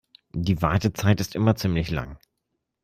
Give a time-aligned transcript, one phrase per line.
[0.33, 2.17] Die Wartezeit ist immer ziemlich lang.